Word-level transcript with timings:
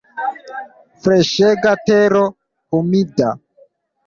Freŝega 1.03 1.75
tero 1.91 2.25
humida. 2.79 3.31